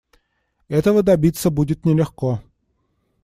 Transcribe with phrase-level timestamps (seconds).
[0.67, 2.39] Этого добиться будет нелегко.